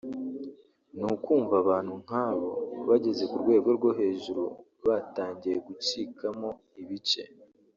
ni 0.95 1.03
ukumva 1.15 1.53
abantu 1.63 1.93
nk’abo 2.03 2.51
bageze 2.89 3.23
ku 3.29 3.35
rwego 3.43 3.69
rwo 3.77 3.89
hejuru 3.99 4.43
batangiye 4.85 5.55
gucikamo 5.67 6.49
ibice 6.81 7.23